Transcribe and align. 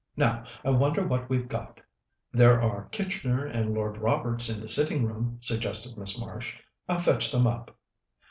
Now, 0.17 0.45
I 0.65 0.71
wonder 0.71 1.05
what 1.05 1.29
we've 1.29 1.47
got." 1.47 1.79
"There 2.33 2.59
are 2.59 2.85
Kitchener 2.89 3.45
and 3.45 3.71
Lord 3.71 3.97
Roberts 3.99 4.49
in 4.49 4.59
the 4.59 4.67
sitting 4.67 5.05
room," 5.05 5.37
suggested 5.41 5.95
Miss 5.95 6.19
Marsh. 6.19 6.57
"I'll 6.89 6.97
fetch 6.97 7.31
them 7.31 7.45
up." 7.45 7.77